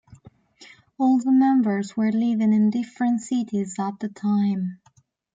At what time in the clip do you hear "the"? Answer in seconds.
1.19-1.31, 3.99-4.09